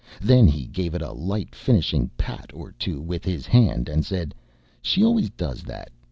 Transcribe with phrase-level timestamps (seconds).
[0.19, 4.33] Then he gave it a light finishing pat or two with his hand, and said:
[4.81, 5.91] "She always does that.